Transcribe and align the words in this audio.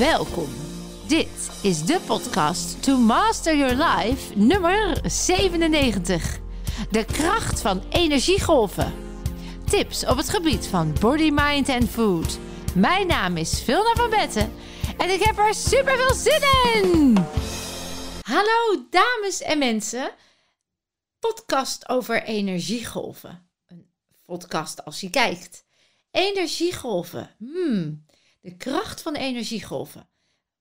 Welkom. 0.00 0.48
Dit 1.08 1.50
is 1.62 1.84
de 1.84 2.00
podcast 2.06 2.82
To 2.82 2.98
Master 2.98 3.56
Your 3.56 3.84
Life 3.84 4.38
nummer 4.38 5.00
97. 5.10 6.38
De 6.90 7.04
kracht 7.04 7.60
van 7.60 7.82
energiegolven. 7.90 8.94
Tips 9.64 10.06
op 10.06 10.16
het 10.16 10.28
gebied 10.28 10.66
van 10.66 10.94
body, 11.00 11.30
mind 11.30 11.68
en 11.68 11.88
food. 11.88 12.38
Mijn 12.74 13.06
naam 13.06 13.36
is 13.36 13.62
Vilna 13.62 13.94
van 13.94 14.10
Betten 14.10 14.52
en 14.98 15.10
ik 15.10 15.22
heb 15.22 15.38
er 15.38 15.54
super 15.54 15.96
veel 15.96 16.14
zin 16.14 16.42
in. 16.74 17.16
Hallo 18.22 18.86
dames 18.90 19.42
en 19.42 19.58
mensen. 19.58 20.10
Podcast 21.18 21.88
over 21.88 22.22
energiegolven. 22.22 23.50
Een 23.66 23.90
podcast 24.24 24.84
als 24.84 25.00
je 25.00 25.10
kijkt. 25.10 25.64
Energiegolven. 26.10 27.30
Hmm, 27.38 28.04
de 28.40 28.56
kracht 28.56 29.02
van 29.02 29.14
energiegolven. 29.14 30.08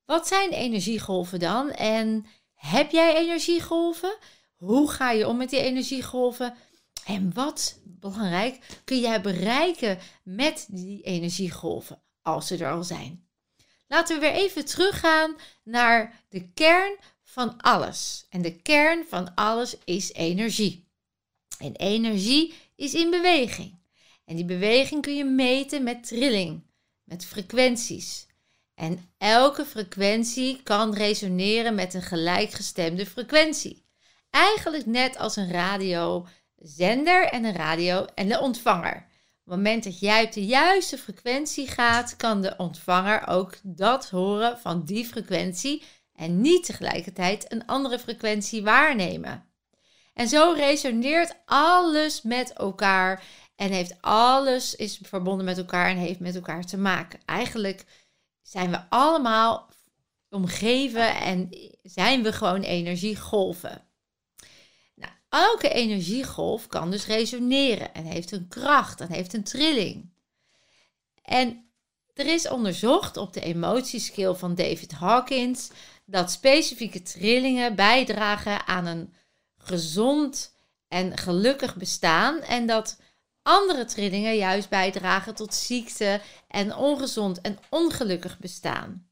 Wat 0.06 0.28
zijn 0.28 0.50
energiegolven 0.50 1.40
dan? 1.40 1.72
En 1.72 2.26
heb 2.54 2.92
jij 2.92 3.16
energiegolven? 3.16 4.18
Hoe 4.56 4.90
ga 4.92 5.12
je 5.12 5.28
om 5.28 5.38
met 5.38 5.50
die 5.50 5.62
energiegolven? 5.62 6.56
En 7.06 7.34
wat, 7.34 7.80
belangrijk, 7.84 8.82
kun 8.86 9.00
jij 9.00 9.22
bereiken 9.22 10.00
met 10.24 10.68
die 10.70 11.02
energiegolven 11.02 12.02
als 12.22 12.48
ze 12.48 12.58
er 12.58 12.72
al 12.72 12.84
zijn? 12.84 13.28
Laten 13.88 14.16
we 14.16 14.22
weer 14.22 14.36
even 14.36 14.66
teruggaan 14.66 15.36
naar 15.64 16.24
de 16.30 16.52
kern 16.52 16.98
van 17.24 17.62
alles. 17.62 18.26
En 18.30 18.42
de 18.42 18.62
kern 18.62 19.06
van 19.08 19.36
alles 19.36 19.78
is 19.86 20.14
energie. 20.14 20.88
En 21.58 21.76
energie 21.76 22.54
is 22.76 22.94
in 22.94 23.10
beweging. 23.10 23.80
En 24.26 24.36
die 24.36 24.46
beweging 24.46 25.02
kun 25.02 25.16
je 25.16 25.26
meten 25.26 25.84
met 25.84 26.08
trilling, 26.08 26.69
met 27.10 27.26
frequenties. 27.26 28.28
En 28.76 29.12
elke 29.18 29.66
frequentie 29.66 30.64
kan 30.64 30.94
resoneren 30.94 31.76
met 31.76 31.94
een 31.94 32.02
gelijkgestemde 32.02 33.06
frequentie. 33.06 33.86
Eigenlijk 34.30 34.86
net 34.86 35.18
als 35.18 35.36
een 35.36 35.52
radiozender 35.52 37.26
en 37.26 37.44
een 37.44 37.56
radio 37.56 38.06
en 38.16 38.28
de 38.28 38.40
ontvanger. 38.40 38.96
Op 38.96 39.56
het 39.56 39.56
moment 39.56 39.84
dat 39.84 40.00
jij 40.00 40.24
op 40.24 40.32
de 40.32 40.46
juiste 40.46 40.98
frequentie 40.98 41.68
gaat, 41.68 42.16
kan 42.16 42.42
de 42.42 42.54
ontvanger 42.58 43.28
ook 43.28 43.58
dat 43.64 44.10
horen 44.10 44.60
van 44.60 44.86
die 44.86 45.06
frequentie 45.06 45.84
en 46.14 46.42
niet 46.42 46.66
tegelijkertijd 46.66 47.52
een 47.52 47.66
andere 47.66 48.00
frequentie 48.00 48.64
waarnemen. 48.64 49.48
En 50.14 50.28
zo 50.28 50.54
resoneert 50.58 51.36
alles 51.46 52.22
met 52.22 52.54
elkaar 52.54 53.24
en 53.60 53.72
heeft 53.72 54.02
alles 54.02 54.76
is 54.76 55.00
verbonden 55.04 55.46
met 55.46 55.58
elkaar 55.58 55.90
en 55.90 55.98
heeft 55.98 56.20
met 56.20 56.36
elkaar 56.36 56.66
te 56.66 56.78
maken. 56.78 57.20
Eigenlijk 57.26 57.86
zijn 58.42 58.72
we 58.72 58.90
allemaal 58.90 59.70
omgeven 60.30 61.16
en 61.16 61.50
zijn 61.84 62.24
we 62.24 62.34
gewoon 62.34 62.62
energiegolven. 62.62 63.88
Nou, 64.96 65.12
elke 65.30 65.70
energiegolf 65.70 66.68
kan 66.68 66.92
dus 66.92 67.06
resoneren 67.06 67.94
en 67.94 68.06
heeft 68.06 68.32
een 68.32 68.48
kracht 68.48 69.02
en 69.02 69.12
heeft 69.12 69.34
een 69.34 69.44
trilling. 69.44 70.14
En 71.22 71.70
er 72.14 72.26
is 72.26 72.50
onderzocht 72.50 73.18
op 73.18 73.34
de 73.34 73.42
emotiescale 73.42 74.36
van 74.36 74.56
David 74.56 74.92
Hawkins 74.92 75.70
dat 76.06 76.32
specifieke 76.32 77.02
trillingen 77.02 77.76
bijdragen 77.76 78.68
aan 78.68 78.86
een 78.86 79.14
gezond 79.58 80.56
en 80.88 81.18
gelukkig 81.18 81.76
bestaan 81.76 82.42
en 82.42 82.66
dat 82.66 82.98
andere 83.50 83.86
trillingen 83.86 84.36
juist 84.36 84.70
bijdragen 84.70 85.36
tot 85.36 85.54
ziekte 85.54 86.22
en 86.48 86.76
ongezond 86.76 87.42
en 87.42 87.58
ongelukkig 87.70 88.40
bestaan. 88.40 89.08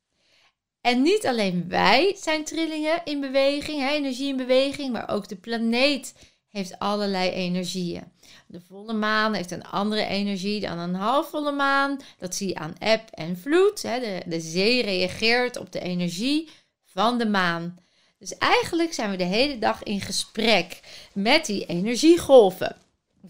En 0.81 1.01
niet 1.01 1.27
alleen 1.27 1.65
wij 1.67 2.15
zijn 2.19 2.43
trillingen 2.43 3.01
in 3.03 3.19
beweging, 3.19 3.79
hè, 3.79 3.89
energie 3.89 4.27
in 4.27 4.37
beweging, 4.37 4.91
maar 4.91 5.09
ook 5.09 5.27
de 5.27 5.35
planeet 5.35 6.13
heeft 6.49 6.79
allerlei 6.79 7.29
energieën. 7.29 8.03
De 8.47 8.61
volle 8.61 8.93
maan 8.93 9.33
heeft 9.33 9.51
een 9.51 9.65
andere 9.65 10.05
energie 10.05 10.59
dan 10.59 10.77
een 10.77 10.95
halfvolle 10.95 11.51
maan. 11.51 11.99
Dat 12.17 12.35
zie 12.35 12.47
je 12.47 12.55
aan 12.55 12.75
eb 12.79 13.09
en 13.11 13.37
vloed. 13.37 13.81
Hè. 13.81 13.99
De, 13.99 14.21
de 14.25 14.39
zee 14.39 14.81
reageert 14.81 15.57
op 15.57 15.71
de 15.71 15.79
energie 15.79 16.49
van 16.85 17.17
de 17.17 17.25
maan. 17.25 17.79
Dus 18.19 18.37
eigenlijk 18.37 18.93
zijn 18.93 19.11
we 19.11 19.17
de 19.17 19.23
hele 19.23 19.59
dag 19.59 19.83
in 19.83 20.01
gesprek 20.01 20.79
met 21.13 21.45
die 21.45 21.65
energiegolven. 21.65 22.75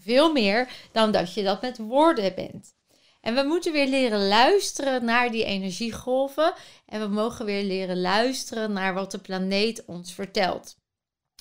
Veel 0.00 0.32
meer 0.32 0.68
dan 0.92 1.12
dat 1.12 1.34
je 1.34 1.42
dat 1.42 1.62
met 1.62 1.78
woorden 1.78 2.34
bent. 2.34 2.74
En 3.20 3.34
we 3.34 3.42
moeten 3.42 3.72
weer 3.72 3.86
leren 3.86 4.28
luisteren 4.28 5.04
naar 5.04 5.30
die 5.30 5.44
energiegolven. 5.44 6.52
En 6.86 7.00
we 7.00 7.06
mogen 7.06 7.44
weer 7.44 7.62
leren 7.62 8.00
luisteren 8.00 8.72
naar 8.72 8.94
wat 8.94 9.10
de 9.10 9.18
planeet 9.18 9.84
ons 9.84 10.12
vertelt. 10.12 10.76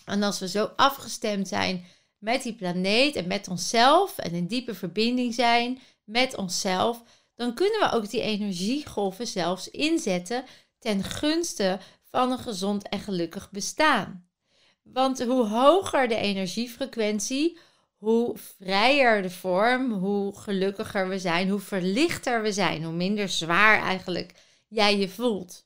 En 0.06 0.24
als 0.24 0.40
we 0.40 0.48
zo 0.48 0.72
afgestemd 0.76 1.48
zijn 1.48 1.86
met 2.18 2.44
die 2.44 2.54
planeet 2.56 3.16
en 3.16 3.28
met 3.28 3.48
onszelf 3.48 4.18
en 4.18 4.32
in 4.32 4.48
diepe 4.48 4.76
verbinding 4.76 5.34
zijn 5.34 5.80
met 6.04 6.36
onszelf, 6.36 7.04
dan 7.36 7.54
kunnen 7.54 7.80
we 7.80 7.92
ook 7.92 8.10
die 8.10 8.22
energiegolven 8.22 9.28
zelfs 9.28 9.70
inzetten 9.70 10.44
ten 10.80 11.04
gunste 11.04 11.80
van 12.10 12.32
een 12.32 12.40
gezond 12.40 12.90
en 12.90 13.00
gelukkig 13.00 13.52
bestaan. 13.52 14.30
Want 14.84 15.24
hoe 15.24 15.48
hoger 15.48 16.08
de 16.08 16.16
energiefrequentie, 16.16 17.58
hoe 17.98 18.36
vrijer 18.38 19.22
de 19.22 19.30
vorm, 19.30 19.92
hoe 19.92 20.38
gelukkiger 20.38 21.08
we 21.08 21.20
zijn, 21.20 21.50
hoe 21.50 21.60
verlichter 21.60 22.42
we 22.42 22.52
zijn, 22.52 22.84
hoe 22.84 22.94
minder 22.94 23.30
zwaar 23.30 23.82
eigenlijk 23.82 24.34
jij 24.68 24.98
je 24.98 25.10
voelt. 25.10 25.66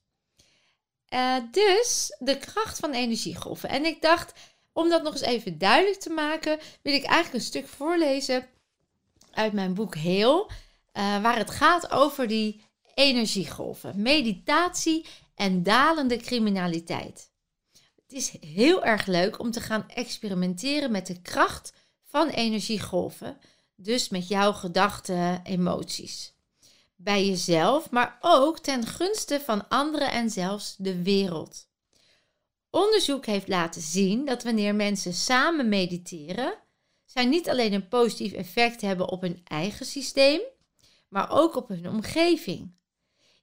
Uh, 1.13 1.35
dus 1.51 2.15
de 2.19 2.37
kracht 2.37 2.79
van 2.79 2.93
energiegolven. 2.93 3.69
En 3.69 3.85
ik 3.85 4.01
dacht, 4.01 4.33
om 4.73 4.89
dat 4.89 5.03
nog 5.03 5.13
eens 5.13 5.21
even 5.21 5.57
duidelijk 5.57 5.99
te 5.99 6.09
maken, 6.09 6.59
wil 6.81 6.93
ik 6.93 7.03
eigenlijk 7.03 7.33
een 7.33 7.49
stuk 7.49 7.67
voorlezen 7.67 8.47
uit 9.31 9.53
mijn 9.53 9.73
boek 9.73 9.95
Heel, 9.95 10.49
uh, 10.93 11.21
waar 11.21 11.37
het 11.37 11.49
gaat 11.49 11.91
over 11.91 12.27
die 12.27 12.61
energiegolven, 12.93 14.01
meditatie 14.01 15.05
en 15.35 15.63
dalende 15.63 16.17
criminaliteit. 16.17 17.31
Het 17.95 18.11
is 18.19 18.33
heel 18.39 18.83
erg 18.83 19.05
leuk 19.05 19.39
om 19.39 19.51
te 19.51 19.61
gaan 19.61 19.89
experimenteren 19.89 20.91
met 20.91 21.07
de 21.07 21.21
kracht 21.21 21.73
van 22.11 22.27
energiegolven, 22.27 23.37
dus 23.75 24.09
met 24.09 24.27
jouw 24.27 24.53
gedachten, 24.53 25.41
emoties. 25.43 26.33
Bij 26.95 27.25
jezelf, 27.25 27.89
maar 27.89 28.17
ook 28.21 28.59
ten 28.59 28.85
gunste 28.85 29.39
van 29.39 29.67
anderen 29.69 30.11
en 30.11 30.29
zelfs 30.29 30.75
de 30.77 31.03
wereld. 31.03 31.69
Onderzoek 32.69 33.25
heeft 33.25 33.47
laten 33.47 33.81
zien 33.81 34.25
dat 34.25 34.43
wanneer 34.43 34.75
mensen 34.75 35.13
samen 35.13 35.69
mediteren, 35.69 36.57
zij 37.05 37.25
niet 37.25 37.49
alleen 37.49 37.73
een 37.73 37.87
positief 37.87 38.33
effect 38.33 38.81
hebben 38.81 39.09
op 39.09 39.21
hun 39.21 39.41
eigen 39.43 39.85
systeem, 39.85 40.41
maar 41.09 41.31
ook 41.31 41.55
op 41.55 41.67
hun 41.67 41.89
omgeving. 41.89 42.75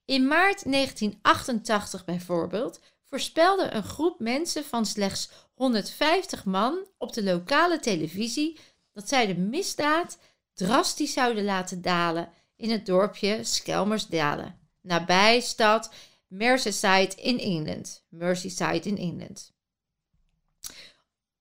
In 0.04 0.26
maart 0.26 0.72
1988 0.72 2.04
bijvoorbeeld 2.04 2.80
voorspelde 3.04 3.70
een 3.70 3.82
groep 3.82 4.20
mensen 4.20 4.64
van 4.64 4.86
slechts 4.86 5.30
150 5.58 6.44
man 6.44 6.86
op 6.98 7.12
de 7.12 7.22
lokale 7.22 7.80
televisie 7.80 8.58
dat 8.92 9.08
zij 9.08 9.26
de 9.26 9.36
misdaad 9.36 10.18
drastisch 10.54 11.12
zouden 11.12 11.44
laten 11.44 11.82
dalen 11.82 12.28
in 12.56 12.70
het 12.70 12.86
dorpje 12.86 13.44
Skelmersdale, 13.44 14.54
nabij 14.80 15.40
stad 15.40 15.90
Merseyside 16.26 17.14
in 17.14 17.38
Engeland. 17.38 18.04
Merseyside 18.08 18.88
in 18.88 18.98
Engeland. 18.98 19.52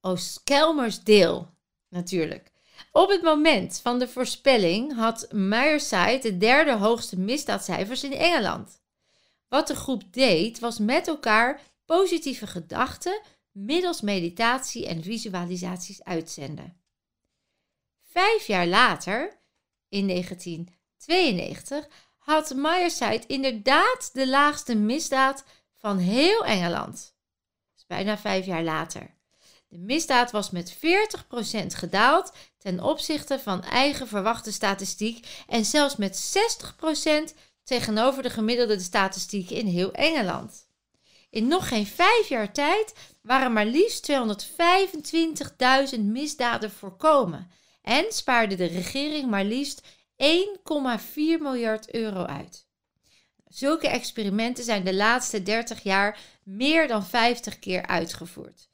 Oh, 0.01 0.17
Skelmersdale, 0.17 1.45
natuurlijk. 1.89 2.51
Op 2.91 3.09
het 3.09 3.21
moment 3.21 3.79
van 3.81 3.99
de 3.99 4.07
voorspelling 4.07 4.95
had 4.95 5.27
Merseyside 5.31 6.19
de 6.19 6.37
derde 6.37 6.71
hoogste 6.71 7.19
misdaadcijfers 7.19 8.03
in 8.03 8.13
Engeland. 8.13 8.81
Wat 9.47 9.67
de 9.67 9.75
groep 9.75 10.03
deed, 10.13 10.59
was 10.59 10.79
met 10.79 11.07
elkaar 11.07 11.61
positieve 11.85 12.47
gedachten 12.47 13.21
middels 13.57 14.01
meditatie 14.01 14.87
en 14.87 15.03
visualisaties 15.03 16.03
uitzenden. 16.03 16.81
Vijf 18.01 18.47
jaar 18.47 18.67
later, 18.67 19.39
in 19.89 20.07
1992, 20.07 21.87
had 22.17 22.55
Merseyside 22.55 23.23
inderdaad 23.27 24.09
de 24.13 24.27
laagste 24.27 24.75
misdaad 24.75 25.43
van 25.73 25.97
heel 25.97 26.45
Engeland. 26.45 27.15
is 27.77 27.85
bijna 27.85 28.17
vijf 28.17 28.45
jaar 28.45 28.63
later. 28.63 29.15
De 29.67 29.77
misdaad 29.77 30.31
was 30.31 30.51
met 30.51 30.75
40% 30.75 30.79
gedaald 31.67 32.33
ten 32.57 32.83
opzichte 32.83 33.39
van 33.39 33.63
eigen 33.63 34.07
verwachte 34.07 34.51
statistiek 34.51 35.43
en 35.47 35.65
zelfs 35.65 35.95
met 35.95 36.37
60% 37.31 37.33
tegenover 37.63 38.23
de 38.23 38.29
gemiddelde 38.29 38.79
statistieken 38.79 39.55
in 39.55 39.67
heel 39.67 39.91
Engeland. 39.91 40.67
In 41.29 41.47
nog 41.47 41.67
geen 41.67 41.87
vijf 41.87 42.27
jaar 42.27 42.51
tijd 42.51 42.93
waren 43.27 43.53
maar 43.53 43.65
liefst 43.65 44.11
225.000 45.95 45.99
misdaden 45.99 46.71
voorkomen 46.71 47.51
en 47.81 48.05
spaarde 48.09 48.55
de 48.55 48.65
regering 48.65 49.29
maar 49.29 49.43
liefst 49.43 49.81
1,4 49.81 49.87
miljard 51.15 51.93
euro 51.93 52.23
uit. 52.23 52.67
Zulke 53.47 53.87
experimenten 53.87 54.63
zijn 54.63 54.83
de 54.83 54.95
laatste 54.95 55.43
30 55.43 55.83
jaar 55.83 56.19
meer 56.43 56.87
dan 56.87 57.05
50 57.05 57.59
keer 57.59 57.87
uitgevoerd. 57.87 58.69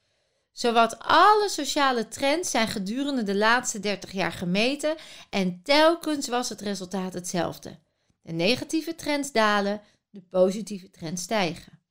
Zowat 0.51 0.99
alle 0.99 1.49
sociale 1.49 2.07
trends 2.07 2.51
zijn 2.51 2.67
gedurende 2.67 3.23
de 3.23 3.35
laatste 3.35 3.79
30 3.79 4.11
jaar 4.11 4.31
gemeten 4.31 4.95
en 5.29 5.61
telkens 5.63 6.27
was 6.27 6.49
het 6.49 6.61
resultaat 6.61 7.13
hetzelfde. 7.13 7.79
De 8.21 8.31
negatieve 8.31 8.95
trends 8.95 9.31
dalen, 9.31 9.81
de 10.09 10.21
positieve 10.21 10.89
trends 10.89 11.21
stijgen. 11.21 11.82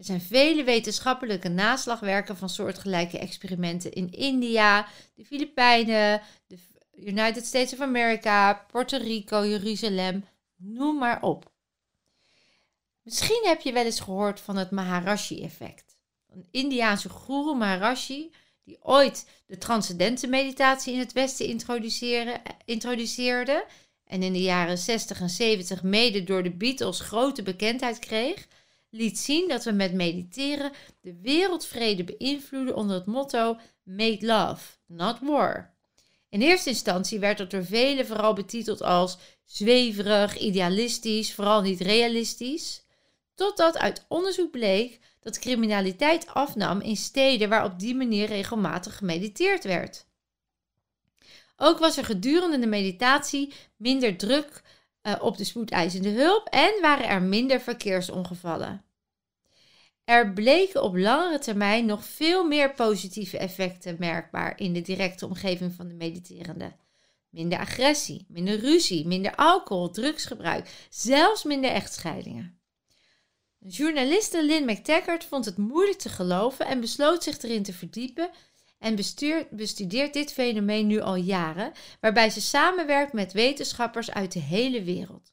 Er 0.00 0.06
zijn 0.06 0.20
vele 0.20 0.64
wetenschappelijke 0.64 1.48
naslagwerken 1.48 2.36
van 2.36 2.48
soortgelijke 2.48 3.18
experimenten 3.18 3.92
in 3.92 4.12
India, 4.12 4.88
de 5.14 5.24
Filipijnen, 5.24 6.22
de 6.46 6.58
United 6.94 7.46
States 7.46 7.72
of 7.72 7.80
America, 7.80 8.54
Puerto 8.70 8.96
Rico, 8.96 9.46
Jeruzalem, 9.46 10.24
noem 10.56 10.98
maar 10.98 11.22
op. 11.22 11.50
Misschien 13.02 13.42
heb 13.44 13.60
je 13.60 13.72
wel 13.72 13.84
eens 13.84 14.00
gehoord 14.00 14.40
van 14.40 14.56
het 14.56 14.70
Maharashi-effect. 14.70 15.96
Een 16.28 16.48
Indiaanse 16.50 17.08
guru 17.08 17.54
Maharashi, 17.54 18.30
die 18.64 18.78
ooit 18.82 19.26
de 19.46 19.58
transcendente 19.58 20.26
meditatie 20.26 20.92
in 20.92 20.98
het 20.98 21.12
Westen 21.12 21.46
introduceerde 22.64 23.66
en 24.04 24.22
in 24.22 24.32
de 24.32 24.42
jaren 24.42 24.78
60 24.78 25.20
en 25.20 25.30
70 25.30 25.82
mede 25.82 26.24
door 26.24 26.42
de 26.42 26.52
Beatles 26.52 27.00
grote 27.00 27.42
bekendheid 27.42 27.98
kreeg, 27.98 28.46
liet 28.90 29.18
zien 29.18 29.48
dat 29.48 29.64
we 29.64 29.72
met 29.72 29.92
mediteren 29.92 30.72
de 31.00 31.18
wereldvrede 31.22 32.04
beïnvloeden 32.04 32.74
onder 32.76 32.96
het 32.96 33.06
motto 33.06 33.56
Make 33.82 34.26
Love, 34.26 34.64
Not 34.86 35.18
War. 35.20 35.74
In 36.28 36.40
eerste 36.40 36.68
instantie 36.68 37.18
werd 37.18 37.38
het 37.38 37.50
door 37.50 37.64
velen 37.64 38.06
vooral 38.06 38.32
betiteld 38.32 38.82
als 38.82 39.18
zweverig, 39.44 40.38
idealistisch, 40.38 41.34
vooral 41.34 41.62
niet 41.62 41.80
realistisch. 41.80 42.84
Totdat 43.34 43.78
uit 43.78 44.04
onderzoek 44.08 44.50
bleek 44.50 44.98
dat 45.20 45.38
criminaliteit 45.38 46.26
afnam 46.26 46.80
in 46.80 46.96
steden 46.96 47.48
waar 47.48 47.64
op 47.64 47.78
die 47.78 47.94
manier 47.94 48.26
regelmatig 48.26 48.96
gemediteerd 48.96 49.64
werd. 49.64 50.06
Ook 51.56 51.78
was 51.78 51.96
er 51.96 52.04
gedurende 52.04 52.58
de 52.58 52.66
meditatie 52.66 53.52
minder 53.76 54.16
druk 54.16 54.62
uh, 55.02 55.14
op 55.20 55.36
de 55.36 55.44
spoedeisende 55.44 56.08
hulp 56.08 56.46
en 56.46 56.80
waren 56.80 57.08
er 57.08 57.22
minder 57.22 57.60
verkeersongevallen. 57.60 58.84
Er 60.04 60.32
bleken 60.32 60.82
op 60.82 60.96
langere 60.96 61.38
termijn 61.38 61.86
nog 61.86 62.04
veel 62.04 62.44
meer 62.44 62.74
positieve 62.74 63.38
effecten 63.38 63.96
merkbaar 63.98 64.58
in 64.60 64.72
de 64.72 64.82
directe 64.82 65.26
omgeving 65.26 65.72
van 65.72 65.88
de 65.88 65.94
mediterende. 65.94 66.72
Minder 67.28 67.58
agressie, 67.58 68.26
minder 68.28 68.58
ruzie, 68.58 69.06
minder 69.06 69.34
alcohol, 69.34 69.90
drugsgebruik, 69.90 70.86
zelfs 70.88 71.44
minder 71.44 71.70
echtscheidingen. 71.70 72.60
Journaliste 73.58 74.44
Lynn 74.44 74.64
McTaggart 74.64 75.24
vond 75.24 75.44
het 75.44 75.56
moeilijk 75.56 75.98
te 75.98 76.08
geloven 76.08 76.66
en 76.66 76.80
besloot 76.80 77.22
zich 77.22 77.42
erin 77.42 77.62
te 77.62 77.72
verdiepen 77.72 78.30
en 78.80 78.96
bestudeert 79.50 80.12
dit 80.12 80.32
fenomeen 80.32 80.86
nu 80.86 81.00
al 81.00 81.14
jaren, 81.14 81.72
waarbij 82.00 82.30
ze 82.30 82.40
samenwerkt 82.40 83.12
met 83.12 83.32
wetenschappers 83.32 84.10
uit 84.10 84.32
de 84.32 84.40
hele 84.40 84.82
wereld. 84.82 85.32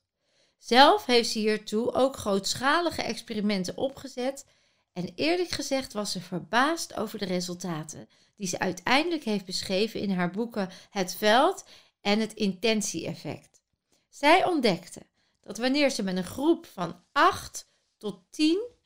Zelf 0.57 1.05
heeft 1.05 1.29
ze 1.29 1.39
hiertoe 1.39 1.94
ook 1.94 2.15
grootschalige 2.15 3.01
experimenten 3.01 3.77
opgezet 3.77 4.45
en 4.94 5.11
eerlijk 5.15 5.49
gezegd 5.49 5.94
was 5.94 6.11
ze 6.11 6.21
verbaasd 6.21 6.95
over 6.95 7.19
de 7.19 7.25
resultaten 7.25 8.09
die 8.35 8.47
ze 8.47 8.59
uiteindelijk 8.59 9.23
heeft 9.23 9.45
beschreven 9.45 9.99
in 9.99 10.11
haar 10.11 10.31
boeken 10.31 10.69
Het 10.89 11.15
Veld 11.15 11.65
en 12.01 12.19
het 12.19 12.33
Intentie-effect. 12.33 13.61
Zij 14.09 14.45
ontdekte 14.45 15.01
dat 15.41 15.57
wanneer 15.57 15.89
ze 15.89 16.03
met 16.03 16.17
een 16.17 16.23
groep 16.23 16.65
van 16.65 17.03
8 17.11 17.69
tot 17.97 18.21
10 18.29 18.76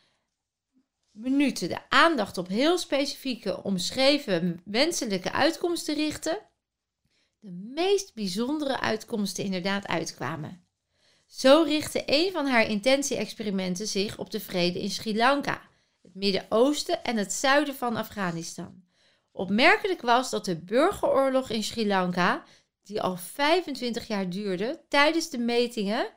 minuten 1.21 1.69
de 1.69 1.89
aandacht 1.89 2.37
op 2.37 2.47
heel 2.47 2.77
specifieke 2.77 3.63
omschreven 3.63 4.61
wenselijke 4.65 5.31
uitkomsten 5.31 5.95
richten, 5.95 6.39
de 7.39 7.51
meest 7.51 8.13
bijzondere 8.13 8.79
uitkomsten 8.79 9.43
inderdaad 9.43 9.87
uitkwamen. 9.87 10.65
Zo 11.25 11.63
richtte 11.65 12.03
een 12.05 12.31
van 12.31 12.45
haar 12.45 12.67
intentie-experimenten 12.67 13.87
zich 13.87 14.17
op 14.17 14.29
de 14.31 14.39
vrede 14.39 14.81
in 14.81 14.89
Sri 14.89 15.15
Lanka, 15.15 15.61
het 16.01 16.15
Midden-Oosten 16.15 17.03
en 17.03 17.17
het 17.17 17.33
zuiden 17.33 17.75
van 17.75 17.95
Afghanistan. 17.95 18.83
Opmerkelijk 19.31 20.01
was 20.01 20.29
dat 20.29 20.45
de 20.45 20.57
burgeroorlog 20.57 21.49
in 21.49 21.63
Sri 21.63 21.87
Lanka, 21.87 22.43
die 22.83 23.01
al 23.01 23.17
25 23.17 24.07
jaar 24.07 24.29
duurde, 24.29 24.81
tijdens 24.89 25.29
de 25.29 25.37
metingen 25.37 26.07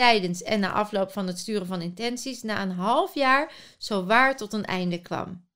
tijdens 0.00 0.42
en 0.42 0.60
na 0.60 0.72
afloop 0.72 1.12
van 1.12 1.26
het 1.26 1.38
sturen 1.38 1.66
van 1.66 1.82
intenties 1.82 2.42
na 2.42 2.62
een 2.62 2.70
half 2.70 3.14
jaar 3.14 3.52
zo 3.78 4.04
waar 4.04 4.36
tot 4.36 4.52
een 4.52 4.64
einde 4.64 5.00
kwam. 5.00 5.46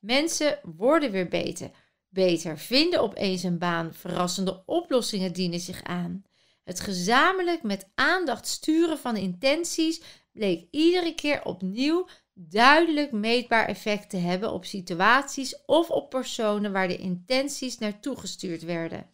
Mensen 0.00 0.58
worden 0.62 1.10
weer 1.10 1.28
beter, 1.28 1.70
beter, 2.08 2.58
vinden 2.58 3.00
opeens 3.00 3.42
een 3.42 3.58
baan, 3.58 3.94
verrassende 3.94 4.62
oplossingen 4.66 5.32
dienen 5.32 5.60
zich 5.60 5.82
aan. 5.82 6.22
Het 6.62 6.80
gezamenlijk 6.80 7.62
met 7.62 7.90
aandacht 7.94 8.46
sturen 8.46 8.98
van 8.98 9.16
intenties 9.16 10.02
bleek 10.32 10.66
iedere 10.70 11.14
keer 11.14 11.44
opnieuw 11.44 12.08
duidelijk 12.34 13.12
meetbaar 13.12 13.66
effect 13.66 14.10
te 14.10 14.16
hebben 14.16 14.52
op 14.52 14.64
situaties 14.64 15.64
of 15.66 15.90
op 15.90 16.10
personen 16.10 16.72
waar 16.72 16.88
de 16.88 16.96
intenties 16.96 17.78
naartoe 17.78 18.16
gestuurd 18.16 18.62
werden. 18.62 19.10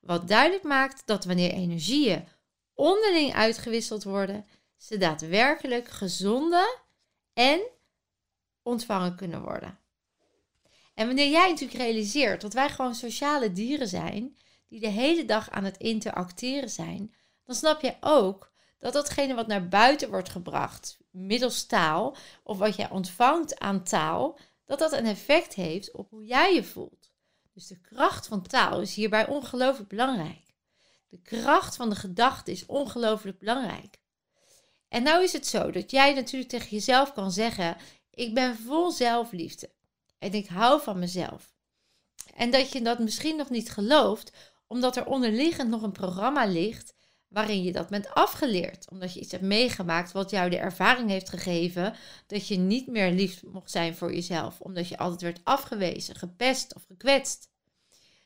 Wat 0.00 0.28
duidelijk 0.28 0.64
maakt 0.64 1.02
dat 1.06 1.24
wanneer 1.24 1.52
energieën 1.52 2.24
onderling 2.80 3.34
uitgewisseld 3.34 4.04
worden, 4.04 4.46
ze 4.76 4.96
daadwerkelijk 4.96 5.88
gezonde 5.88 6.78
en 7.32 7.60
ontvangen 8.62 9.16
kunnen 9.16 9.42
worden. 9.42 9.78
En 10.94 11.06
wanneer 11.06 11.30
jij 11.30 11.48
natuurlijk 11.48 11.80
realiseert 11.80 12.40
dat 12.40 12.52
wij 12.52 12.68
gewoon 12.68 12.94
sociale 12.94 13.52
dieren 13.52 13.88
zijn, 13.88 14.36
die 14.68 14.80
de 14.80 14.88
hele 14.88 15.24
dag 15.24 15.50
aan 15.50 15.64
het 15.64 15.76
interacteren 15.76 16.70
zijn, 16.70 17.14
dan 17.44 17.54
snap 17.54 17.80
je 17.80 17.96
ook 18.00 18.52
dat 18.78 18.92
datgene 18.92 19.34
wat 19.34 19.46
naar 19.46 19.68
buiten 19.68 20.10
wordt 20.10 20.28
gebracht, 20.28 20.98
middels 21.10 21.66
taal, 21.66 22.16
of 22.42 22.58
wat 22.58 22.76
jij 22.76 22.90
ontvangt 22.90 23.58
aan 23.58 23.82
taal, 23.82 24.38
dat 24.64 24.78
dat 24.78 24.92
een 24.92 25.06
effect 25.06 25.54
heeft 25.54 25.92
op 25.92 26.10
hoe 26.10 26.24
jij 26.24 26.54
je 26.54 26.64
voelt. 26.64 27.12
Dus 27.54 27.66
de 27.66 27.80
kracht 27.80 28.26
van 28.26 28.42
taal 28.42 28.80
is 28.80 28.94
hierbij 28.94 29.26
ongelooflijk 29.26 29.88
belangrijk. 29.88 30.49
De 31.10 31.20
kracht 31.22 31.76
van 31.76 31.88
de 31.88 31.96
gedachte 31.96 32.50
is 32.50 32.66
ongelooflijk 32.66 33.38
belangrijk. 33.38 33.98
En 34.88 35.02
nou 35.02 35.22
is 35.22 35.32
het 35.32 35.46
zo 35.46 35.70
dat 35.70 35.90
jij 35.90 36.14
natuurlijk 36.14 36.50
tegen 36.50 36.70
jezelf 36.70 37.12
kan 37.12 37.32
zeggen: 37.32 37.76
Ik 38.10 38.34
ben 38.34 38.56
vol 38.56 38.90
zelfliefde 38.90 39.70
en 40.18 40.32
ik 40.32 40.46
hou 40.46 40.82
van 40.82 40.98
mezelf. 40.98 41.54
En 42.34 42.50
dat 42.50 42.72
je 42.72 42.82
dat 42.82 42.98
misschien 42.98 43.36
nog 43.36 43.50
niet 43.50 43.70
gelooft, 43.70 44.32
omdat 44.66 44.96
er 44.96 45.06
onderliggend 45.06 45.70
nog 45.70 45.82
een 45.82 45.92
programma 45.92 46.46
ligt 46.46 46.94
waarin 47.28 47.62
je 47.62 47.72
dat 47.72 47.88
bent 47.88 48.14
afgeleerd. 48.14 48.90
Omdat 48.90 49.14
je 49.14 49.20
iets 49.20 49.32
hebt 49.32 49.44
meegemaakt 49.44 50.12
wat 50.12 50.30
jou 50.30 50.50
de 50.50 50.58
ervaring 50.58 51.10
heeft 51.10 51.28
gegeven 51.28 51.94
dat 52.26 52.48
je 52.48 52.56
niet 52.56 52.86
meer 52.86 53.10
lief 53.10 53.42
mocht 53.42 53.70
zijn 53.70 53.96
voor 53.96 54.14
jezelf, 54.14 54.60
omdat 54.60 54.88
je 54.88 54.98
altijd 54.98 55.20
werd 55.20 55.40
afgewezen, 55.44 56.14
gepest 56.14 56.74
of 56.74 56.84
gekwetst. 56.84 57.48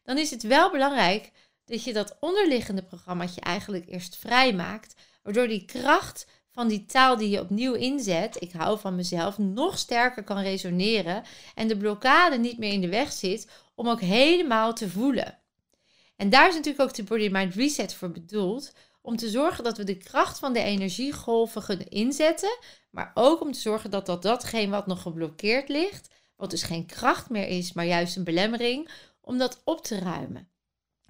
Dan 0.03 0.19
is 0.19 0.31
het 0.31 0.43
wel 0.43 0.71
belangrijk 0.71 1.31
dat 1.64 1.85
je 1.85 1.92
dat 1.92 2.16
onderliggende 2.21 2.83
programmaatje 2.83 3.40
eigenlijk 3.40 3.88
eerst 3.88 4.16
vrijmaakt, 4.16 4.94
waardoor 5.23 5.49
die 5.49 5.64
kracht 5.64 6.26
van 6.50 6.68
die 6.68 6.87
taal 6.87 7.16
die 7.16 7.30
je 7.30 7.40
opnieuw 7.40 7.75
inzet, 7.75 8.42
ik 8.42 8.52
hou 8.52 8.78
van 8.78 8.94
mezelf, 8.94 9.38
nog 9.38 9.78
sterker 9.78 10.25
kan 10.25 10.38
resoneren 10.38 11.23
en 11.54 11.68
de 11.68 11.76
blokkade 11.76 12.38
niet 12.38 12.59
meer 12.59 12.73
in 12.73 12.80
de 12.80 12.88
weg 12.88 13.12
zit 13.12 13.49
om 13.75 13.88
ook 13.88 14.00
helemaal 14.00 14.73
te 14.73 14.90
voelen. 14.90 15.38
En 16.16 16.30
daar 16.30 16.49
is 16.49 16.54
natuurlijk 16.54 16.83
ook 16.83 16.94
de 16.94 17.02
Body 17.02 17.28
Mind 17.28 17.54
Reset 17.54 17.94
voor 17.94 18.11
bedoeld, 18.11 18.73
om 19.02 19.16
te 19.16 19.28
zorgen 19.28 19.64
dat 19.64 19.76
we 19.76 19.85
de 19.85 19.97
kracht 19.97 20.38
van 20.38 20.52
de 20.52 20.61
energiegolven 20.61 21.64
kunnen 21.64 21.88
inzetten, 21.88 22.59
maar 22.90 23.11
ook 23.14 23.40
om 23.40 23.52
te 23.52 23.61
zorgen 23.61 23.90
dat 23.90 24.06
dat 24.06 24.23
datgene 24.23 24.71
wat 24.71 24.87
nog 24.87 25.02
geblokkeerd 25.02 25.68
ligt, 25.68 26.09
wat 26.37 26.50
dus 26.50 26.62
geen 26.62 26.87
kracht 26.87 27.30
meer 27.30 27.47
is, 27.47 27.73
maar 27.73 27.87
juist 27.87 28.16
een 28.16 28.25
belemmering, 28.25 28.90
om 29.21 29.38
dat 29.38 29.61
op 29.64 29.85
te 29.85 29.99
ruimen 29.99 30.49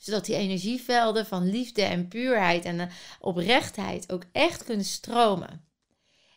zodat 0.05 0.25
die 0.25 0.37
energievelden 0.37 1.27
van 1.27 1.51
liefde 1.51 1.83
en 1.83 2.09
puurheid 2.09 2.65
en 2.65 2.91
oprechtheid 3.21 4.13
ook 4.13 4.25
echt 4.33 4.65
kunnen 4.65 4.85
stromen. 4.85 5.65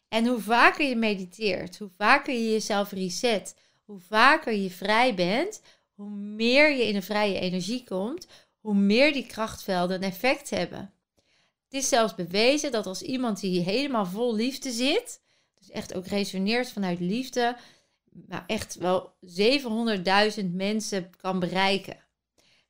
En 0.08 0.26
hoe 0.26 0.40
vaker 0.40 0.88
je 0.88 0.96
mediteert, 0.96 1.78
hoe 1.78 1.90
vaker 1.98 2.34
je 2.34 2.52
jezelf 2.52 2.92
reset, 2.92 3.56
hoe 3.86 4.00
vaker 4.00 4.54
je 4.54 4.70
vrij 4.70 5.16
bent, 5.16 5.62
hoe 5.94 6.10
meer 6.10 6.72
je 6.72 6.88
in 6.88 6.96
een 6.96 7.04
vrije 7.04 7.40
energie 7.40 7.84
komt, 7.84 8.28
hoe 8.60 8.76
meer 8.76 9.14
die 9.14 9.26
krachtvelden 9.26 9.96
een 9.96 10.10
effect 10.10 10.50
hebben. 10.50 10.94
Het 11.64 11.74
is 11.82 11.90
zelfs 11.90 12.16
bewezen 12.16 12.72
dat 12.72 12.86
als 12.86 13.02
iemand 13.02 13.40
die 13.40 13.62
helemaal 13.62 14.06
vol 14.06 14.36
liefde 14.36 14.72
zit, 14.72 15.22
dus 15.60 15.72
echt 15.72 15.94
ook 15.94 16.08
resoneert 16.08 16.72
vanuit 16.72 17.00
liefde, 17.00 17.58
nou 18.12 18.44
echt 18.48 18.76
wel 18.76 19.14
700.000 20.40 20.46
mensen 20.52 21.10
kan 21.18 21.40
bereiken. 21.40 22.07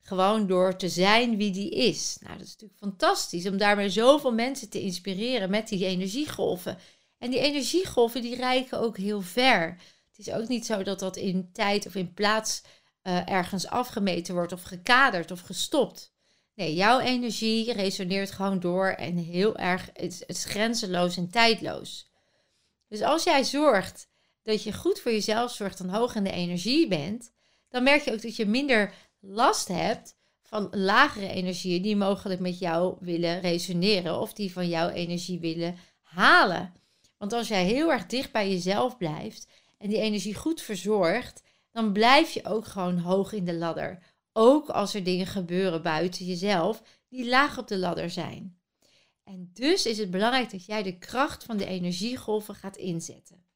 Gewoon 0.07 0.47
door 0.47 0.75
te 0.75 0.89
zijn 0.89 1.37
wie 1.37 1.51
die 1.51 1.69
is. 1.69 2.17
Nou, 2.19 2.37
dat 2.37 2.47
is 2.47 2.51
natuurlijk 2.51 2.79
fantastisch 2.79 3.47
om 3.47 3.57
daarmee 3.57 3.89
zoveel 3.89 4.33
mensen 4.33 4.69
te 4.69 4.81
inspireren 4.81 5.49
met 5.49 5.67
die 5.67 5.85
energiegolven. 5.85 6.77
En 7.17 7.29
die 7.29 7.39
energiegolven 7.39 8.21
die 8.21 8.35
reiken 8.35 8.79
ook 8.79 8.97
heel 8.97 9.21
ver. 9.21 9.77
Het 10.07 10.27
is 10.27 10.33
ook 10.33 10.47
niet 10.47 10.65
zo 10.65 10.83
dat 10.83 10.99
dat 10.99 11.15
in 11.15 11.49
tijd 11.53 11.85
of 11.85 11.95
in 11.95 12.13
plaats 12.13 12.61
uh, 13.03 13.29
ergens 13.29 13.67
afgemeten 13.67 14.33
wordt 14.33 14.51
of 14.51 14.63
gekaderd 14.63 15.31
of 15.31 15.39
gestopt. 15.39 16.13
Nee, 16.55 16.73
jouw 16.73 16.99
energie 16.99 17.73
resoneert 17.73 18.31
gewoon 18.31 18.59
door 18.59 18.87
en 18.87 19.17
heel 19.17 19.57
erg, 19.57 19.89
het 19.93 20.23
is 20.27 20.45
grenzeloos 20.45 21.17
en 21.17 21.29
tijdloos. 21.29 22.11
Dus 22.87 23.01
als 23.01 23.23
jij 23.23 23.43
zorgt 23.43 24.07
dat 24.43 24.63
je 24.63 24.73
goed 24.73 24.99
voor 24.99 25.11
jezelf 25.11 25.51
zorgt 25.51 25.79
en 25.79 25.89
hoog 25.89 26.15
in 26.15 26.23
de 26.23 26.31
energie 26.31 26.87
bent, 26.87 27.31
dan 27.69 27.83
merk 27.83 28.01
je 28.01 28.13
ook 28.13 28.21
dat 28.21 28.35
je 28.35 28.45
minder 28.45 28.93
last 29.27 29.67
hebt 29.67 30.15
van 30.41 30.67
lagere 30.71 31.27
energieën 31.27 31.81
die 31.81 31.95
mogelijk 31.95 32.39
met 32.39 32.59
jou 32.59 32.95
willen 32.99 33.39
resoneren 33.39 34.19
of 34.19 34.33
die 34.33 34.53
van 34.53 34.67
jouw 34.67 34.89
energie 34.89 35.39
willen 35.39 35.77
halen. 36.01 36.73
Want 37.17 37.33
als 37.33 37.47
jij 37.47 37.65
heel 37.65 37.91
erg 37.91 38.05
dicht 38.05 38.31
bij 38.31 38.49
jezelf 38.49 38.97
blijft 38.97 39.47
en 39.77 39.89
die 39.89 39.99
energie 39.99 40.35
goed 40.35 40.61
verzorgt, 40.61 41.43
dan 41.71 41.91
blijf 41.93 42.31
je 42.31 42.45
ook 42.45 42.65
gewoon 42.65 42.97
hoog 42.97 43.33
in 43.33 43.45
de 43.45 43.55
ladder. 43.55 44.03
Ook 44.33 44.69
als 44.69 44.93
er 44.93 45.03
dingen 45.03 45.27
gebeuren 45.27 45.81
buiten 45.81 46.25
jezelf 46.25 46.83
die 47.09 47.29
laag 47.29 47.57
op 47.57 47.67
de 47.67 47.77
ladder 47.77 48.09
zijn. 48.09 48.59
En 49.23 49.49
dus 49.53 49.85
is 49.85 49.97
het 49.97 50.11
belangrijk 50.11 50.51
dat 50.51 50.65
jij 50.65 50.83
de 50.83 50.97
kracht 50.97 51.43
van 51.43 51.57
de 51.57 51.65
energiegolven 51.65 52.55
gaat 52.55 52.77
inzetten. 52.77 53.46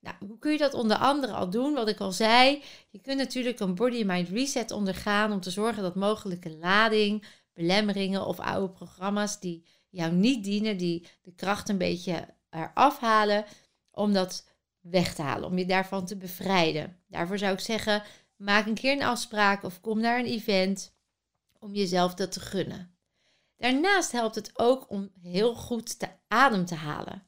Nou, 0.00 0.16
hoe 0.26 0.38
kun 0.38 0.52
je 0.52 0.58
dat 0.58 0.74
onder 0.74 0.96
andere 0.96 1.32
al 1.32 1.50
doen? 1.50 1.74
Wat 1.74 1.88
ik 1.88 2.00
al 2.00 2.12
zei, 2.12 2.62
je 2.90 3.00
kunt 3.00 3.18
natuurlijk 3.18 3.60
een 3.60 3.74
body-mind 3.74 4.28
reset 4.28 4.70
ondergaan 4.70 5.32
om 5.32 5.40
te 5.40 5.50
zorgen 5.50 5.82
dat 5.82 5.94
mogelijke 5.94 6.56
lading, 6.56 7.26
belemmeringen 7.52 8.26
of 8.26 8.38
oude 8.38 8.72
programma's 8.72 9.40
die 9.40 9.66
jou 9.88 10.12
niet 10.12 10.44
dienen, 10.44 10.76
die 10.76 11.06
de 11.22 11.34
kracht 11.34 11.68
een 11.68 11.78
beetje 11.78 12.34
eraf 12.50 12.98
halen, 12.98 13.44
om 13.90 14.12
dat 14.12 14.46
weg 14.80 15.14
te 15.14 15.22
halen, 15.22 15.48
om 15.48 15.58
je 15.58 15.66
daarvan 15.66 16.06
te 16.06 16.16
bevrijden. 16.16 17.00
Daarvoor 17.06 17.38
zou 17.38 17.52
ik 17.52 17.60
zeggen, 17.60 18.02
maak 18.36 18.66
een 18.66 18.74
keer 18.74 18.92
een 18.92 19.02
afspraak 19.02 19.62
of 19.62 19.80
kom 19.80 20.00
naar 20.00 20.18
een 20.18 20.26
event 20.26 20.96
om 21.58 21.74
jezelf 21.74 22.14
dat 22.14 22.32
te 22.32 22.40
gunnen. 22.40 22.96
Daarnaast 23.56 24.12
helpt 24.12 24.34
het 24.34 24.58
ook 24.58 24.90
om 24.90 25.10
heel 25.20 25.54
goed 25.54 25.98
te 25.98 26.08
adem 26.28 26.64
te 26.64 26.74
halen. 26.74 27.27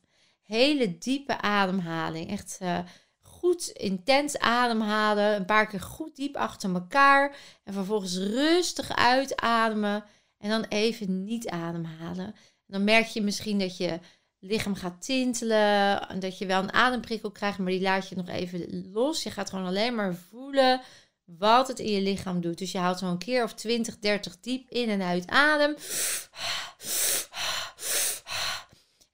Hele 0.50 0.98
diepe 0.98 1.40
ademhaling. 1.40 2.30
Echt 2.30 2.58
uh, 2.62 2.78
goed 3.22 3.68
intens 3.68 4.38
ademhalen. 4.38 5.36
Een 5.36 5.44
paar 5.44 5.66
keer 5.66 5.80
goed 5.80 6.16
diep 6.16 6.36
achter 6.36 6.74
elkaar. 6.74 7.36
En 7.64 7.72
vervolgens 7.72 8.16
rustig 8.16 8.96
uitademen. 8.96 10.04
En 10.38 10.50
dan 10.50 10.64
even 10.68 11.24
niet 11.24 11.48
ademhalen. 11.48 12.26
En 12.26 12.34
dan 12.66 12.84
merk 12.84 13.06
je 13.06 13.22
misschien 13.22 13.58
dat 13.58 13.76
je 13.76 13.98
lichaam 14.38 14.74
gaat 14.74 15.02
tintelen. 15.02 16.08
En 16.08 16.20
dat 16.20 16.38
je 16.38 16.46
wel 16.46 16.62
een 16.62 16.72
ademprikkel 16.72 17.30
krijgt, 17.30 17.58
maar 17.58 17.72
die 17.72 17.80
laat 17.80 18.08
je 18.08 18.16
nog 18.16 18.28
even 18.28 18.90
los. 18.92 19.22
Je 19.22 19.30
gaat 19.30 19.50
gewoon 19.50 19.66
alleen 19.66 19.94
maar 19.94 20.14
voelen 20.14 20.80
wat 21.24 21.68
het 21.68 21.78
in 21.78 21.92
je 21.92 22.00
lichaam 22.00 22.40
doet. 22.40 22.58
Dus 22.58 22.72
je 22.72 22.78
haalt 22.78 22.98
zo'n 22.98 23.18
keer 23.18 23.44
of 23.44 23.54
20, 23.54 23.98
30 23.98 24.40
diep 24.40 24.70
in 24.70 24.88
en 24.88 25.02
uit 25.02 25.28
adem. 25.28 25.76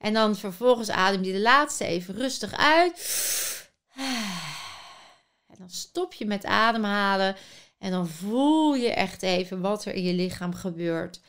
En 0.07 0.13
dan 0.13 0.37
vervolgens 0.37 0.91
adem 0.91 1.25
je 1.25 1.33
de 1.33 1.41
laatste 1.41 1.85
even 1.85 2.15
rustig 2.15 2.53
uit. 2.53 2.95
En 5.47 5.57
dan 5.59 5.71
stop 5.71 6.13
je 6.13 6.27
met 6.27 6.45
ademhalen. 6.45 7.37
En 7.79 7.91
dan 7.91 8.09
voel 8.09 8.75
je 8.75 8.91
echt 8.91 9.23
even 9.23 9.61
wat 9.61 9.85
er 9.85 9.95
in 9.95 10.03
je 10.03 10.13
lichaam 10.13 10.55
gebeurt. 10.55 11.21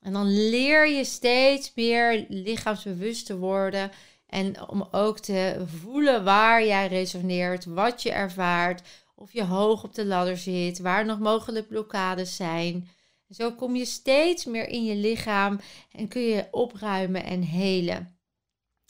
En 0.00 0.12
dan 0.12 0.48
leer 0.48 0.88
je 0.88 1.04
steeds 1.04 1.72
meer 1.74 2.24
lichaamsbewust 2.28 3.26
te 3.26 3.36
worden. 3.36 3.90
En 4.26 4.68
om 4.68 4.88
ook 4.90 5.18
te 5.18 5.64
voelen 5.80 6.24
waar 6.24 6.64
jij 6.64 6.86
resoneert, 6.86 7.64
wat 7.64 8.02
je 8.02 8.12
ervaart, 8.12 8.82
of 9.14 9.32
je 9.32 9.44
hoog 9.44 9.84
op 9.84 9.94
de 9.94 10.04
ladder 10.04 10.36
zit, 10.36 10.78
waar 10.78 11.04
nog 11.04 11.18
mogelijk 11.18 11.68
blokkades 11.68 12.36
zijn. 12.36 12.88
Zo 13.30 13.52
kom 13.52 13.76
je 13.76 13.84
steeds 13.84 14.44
meer 14.44 14.68
in 14.68 14.84
je 14.84 14.94
lichaam 14.94 15.60
en 15.92 16.08
kun 16.08 16.22
je 16.22 16.48
opruimen 16.50 17.24
en 17.24 17.42
helen. 17.42 18.18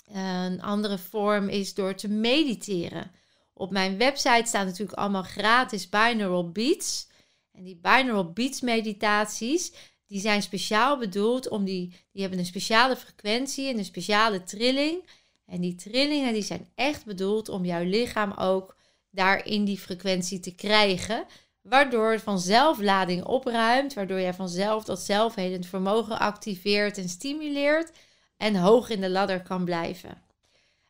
Een 0.07 0.63
andere 0.63 0.99
vorm 0.99 1.49
is 1.49 1.75
door 1.75 1.95
te 1.95 2.09
mediteren. 2.09 3.11
Op 3.53 3.71
mijn 3.71 3.99
website 3.99 4.43
staan 4.47 4.67
natuurlijk 4.67 4.99
allemaal 4.99 5.23
gratis 5.23 5.89
binaural 5.89 6.51
beats. 6.51 7.09
En 7.53 7.65
die 7.65 7.77
binaural 7.77 8.33
beats 8.33 8.61
meditaties, 8.61 9.73
die 10.07 10.21
zijn 10.21 10.43
speciaal 10.43 10.99
bedoeld 10.99 11.49
om 11.49 11.65
die, 11.65 11.95
die 12.13 12.21
hebben 12.21 12.39
een 12.39 12.47
speciale 12.47 12.97
frequentie 12.97 13.69
en 13.69 13.79
een 13.79 13.85
speciale 13.85 14.43
trilling. 14.43 15.09
En 15.47 15.61
die 15.61 15.75
trillingen 15.75 16.33
die 16.33 16.43
zijn 16.43 16.69
echt 16.75 17.05
bedoeld 17.05 17.49
om 17.49 17.65
jouw 17.65 17.85
lichaam 17.85 18.33
ook 18.33 18.77
daar 19.11 19.47
in 19.47 19.65
die 19.65 19.79
frequentie 19.79 20.41
te 20.41 20.55
krijgen. 20.55 21.27
Waardoor 21.65 22.13
het 22.13 22.23
vanzelf 22.23 22.81
lading 22.81 23.25
opruimt, 23.25 23.95
waardoor 23.95 24.21
jij 24.21 24.35
vanzelf 24.35 24.85
dat 24.85 25.01
zelfhelend 25.01 25.67
vermogen 25.67 26.19
activeert 26.19 26.99
en 26.99 27.09
stimuleert 27.09 27.93
en 28.37 28.57
hoog 28.57 28.89
in 28.91 29.01
de 29.01 29.11
ladder 29.11 29.43
kan 29.43 29.65
blijven. 29.65 30.23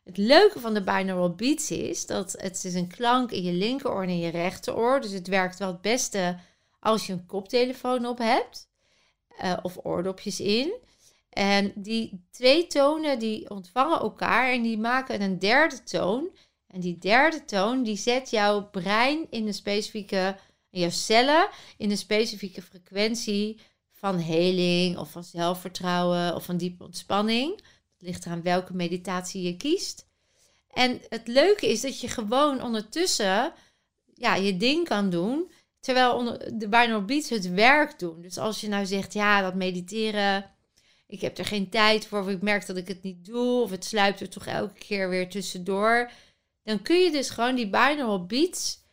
Het 0.03 0.17
leuke 0.17 0.59
van 0.59 0.73
de 0.73 0.83
binaural 0.83 1.35
beats 1.35 1.71
is 1.71 2.05
dat 2.05 2.35
het 2.37 2.63
is 2.63 2.73
een 2.73 2.87
klank 2.87 3.31
in 3.31 3.43
je 3.43 3.51
linkeroor 3.51 4.03
en 4.03 4.09
in 4.09 4.19
je 4.19 4.29
rechteroor. 4.29 5.01
Dus 5.01 5.11
het 5.11 5.27
werkt 5.27 5.59
wel 5.59 5.67
het 5.67 5.81
beste 5.81 6.37
als 6.79 7.05
je 7.05 7.13
een 7.13 7.25
koptelefoon 7.25 8.05
op 8.05 8.17
hebt. 8.17 8.69
Uh, 9.43 9.57
of 9.61 9.77
oordopjes 9.83 10.39
in. 10.39 10.73
En 11.29 11.71
die 11.75 12.25
twee 12.31 12.67
tonen 12.67 13.19
die 13.19 13.49
ontvangen 13.49 13.99
elkaar 13.99 14.49
en 14.49 14.61
die 14.61 14.77
maken 14.77 15.21
een 15.21 15.39
derde 15.39 15.83
toon. 15.83 16.29
En 16.67 16.79
die 16.79 16.97
derde 16.97 17.45
toon 17.45 17.83
die 17.83 17.97
zet 17.97 18.29
jouw 18.29 18.69
brein 18.69 19.27
in 19.29 19.47
een 19.47 19.53
specifieke, 19.53 20.37
jouw 20.79 20.89
cellen 20.89 21.49
in 21.77 21.91
een 21.91 21.97
specifieke 21.97 22.61
frequentie 22.61 23.59
van 23.91 24.17
heling 24.17 24.97
of 24.97 25.11
van 25.11 25.23
zelfvertrouwen 25.23 26.35
of 26.35 26.45
van 26.45 26.57
diepe 26.57 26.83
ontspanning. 26.83 27.55
Het 27.55 28.07
ligt 28.07 28.25
eraan 28.25 28.41
welke 28.41 28.73
meditatie 28.73 29.41
je 29.41 29.57
kiest. 29.57 30.07
En 30.69 31.01
het 31.09 31.27
leuke 31.27 31.69
is 31.69 31.81
dat 31.81 31.99
je 31.99 32.07
gewoon 32.07 32.63
ondertussen 32.63 33.53
ja, 34.13 34.35
je 34.35 34.57
ding 34.57 34.87
kan 34.87 35.09
doen 35.09 35.51
Terwijl 35.85 36.37
de 36.53 36.67
binaural 36.69 37.05
beats 37.05 37.29
het 37.29 37.49
werk 37.49 37.99
doen. 37.99 38.21
Dus 38.21 38.37
als 38.37 38.61
je 38.61 38.67
nou 38.67 38.85
zegt, 38.85 39.13
ja, 39.13 39.41
dat 39.41 39.55
mediteren, 39.55 40.51
ik 41.07 41.21
heb 41.21 41.37
er 41.37 41.45
geen 41.45 41.69
tijd 41.69 42.07
voor, 42.07 42.19
of 42.19 42.27
ik 42.27 42.41
merk 42.41 42.65
dat 42.65 42.77
ik 42.77 42.87
het 42.87 43.03
niet 43.03 43.25
doe, 43.25 43.61
of 43.61 43.71
het 43.71 43.85
sluipt 43.85 44.21
er 44.21 44.29
toch 44.29 44.45
elke 44.45 44.79
keer 44.79 45.09
weer 45.09 45.29
tussendoor. 45.29 46.11
Dan 46.63 46.81
kun 46.81 46.97
je 46.97 47.11
dus 47.11 47.29
gewoon 47.29 47.55
die 47.55 47.69
binaural 47.69 48.25
beats, 48.25 48.83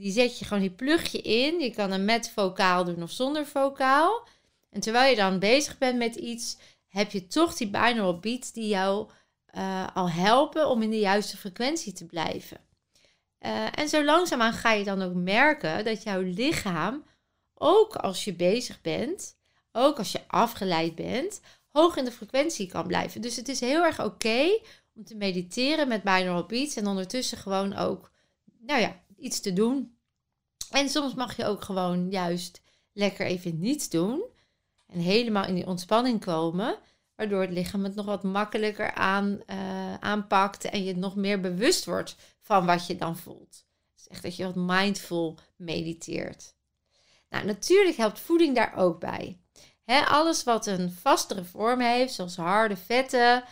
die 0.00 0.12
zet 0.12 0.38
je 0.38 0.44
gewoon, 0.44 0.62
die 0.62 0.70
plug 0.70 1.12
je 1.12 1.20
in. 1.20 1.60
Je 1.60 1.70
kan 1.70 1.90
hem 1.90 2.04
met 2.04 2.30
vocaal 2.30 2.84
doen 2.84 3.02
of 3.02 3.10
zonder 3.10 3.46
vocaal. 3.46 4.26
En 4.70 4.80
terwijl 4.80 5.10
je 5.10 5.16
dan 5.16 5.38
bezig 5.38 5.78
bent 5.78 5.98
met 5.98 6.16
iets, 6.16 6.56
heb 6.88 7.10
je 7.10 7.26
toch 7.26 7.56
die 7.56 7.70
binaural 7.70 8.18
beats 8.18 8.52
die 8.52 8.68
jou 8.68 9.10
uh, 9.54 9.86
al 9.94 10.10
helpen 10.10 10.68
om 10.68 10.82
in 10.82 10.90
de 10.90 10.98
juiste 10.98 11.36
frequentie 11.36 11.92
te 11.92 12.06
blijven. 12.06 12.60
Uh, 13.40 13.78
en 13.78 13.88
zo 13.88 14.04
langzaamaan 14.04 14.52
ga 14.52 14.72
je 14.72 14.84
dan 14.84 15.02
ook 15.02 15.14
merken 15.14 15.84
dat 15.84 16.02
jouw 16.02 16.20
lichaam, 16.20 17.04
ook 17.54 17.96
als 17.96 18.24
je 18.24 18.32
bezig 18.34 18.80
bent, 18.80 19.36
ook 19.72 19.98
als 19.98 20.12
je 20.12 20.20
afgeleid 20.26 20.94
bent, 20.94 21.40
hoog 21.72 21.96
in 21.96 22.04
de 22.04 22.12
frequentie 22.12 22.66
kan 22.66 22.86
blijven. 22.86 23.20
Dus 23.20 23.36
het 23.36 23.48
is 23.48 23.60
heel 23.60 23.84
erg 23.84 24.04
oké 24.04 24.58
om 24.94 25.04
te 25.04 25.16
mediteren 25.16 25.88
met 25.88 26.02
binaural 26.02 26.46
beats 26.46 26.76
en 26.76 26.86
ondertussen 26.86 27.38
gewoon 27.38 27.76
ook, 27.76 28.10
nou 28.58 28.80
ja, 28.80 29.00
iets 29.20 29.40
te 29.40 29.52
doen. 29.52 29.94
En 30.70 30.88
soms 30.88 31.14
mag 31.14 31.36
je 31.36 31.44
ook 31.44 31.62
gewoon 31.64 32.10
juist 32.10 32.60
lekker 32.92 33.26
even 33.26 33.58
niets 33.58 33.88
doen 33.88 34.22
en 34.86 34.98
helemaal 34.98 35.46
in 35.46 35.54
die 35.54 35.66
ontspanning 35.66 36.20
komen, 36.20 36.78
waardoor 37.16 37.40
het 37.40 37.50
lichaam 37.50 37.84
het 37.84 37.94
nog 37.94 38.06
wat 38.06 38.22
makkelijker 38.22 38.94
aan, 38.94 39.40
uh, 39.46 39.94
aanpakt 39.94 40.64
en 40.64 40.84
je 40.84 40.96
nog 40.96 41.16
meer 41.16 41.40
bewust 41.40 41.84
wordt 41.84 42.16
van 42.40 42.66
wat 42.66 42.86
je 42.86 42.96
dan 42.96 43.16
voelt. 43.16 43.64
Dus 43.94 44.08
echt 44.08 44.22
dat 44.22 44.36
je 44.36 44.44
wat 44.44 44.54
mindful 44.54 45.38
mediteert. 45.56 46.54
Nou, 47.28 47.44
natuurlijk 47.44 47.96
helpt 47.96 48.20
voeding 48.20 48.54
daar 48.54 48.76
ook 48.76 49.00
bij. 49.00 49.38
alles 50.08 50.42
wat 50.44 50.66
een 50.66 50.90
vastere 50.90 51.44
vorm 51.44 51.80
heeft, 51.80 52.14
zoals 52.14 52.36
harde 52.36 52.76
vetten, 52.76 53.44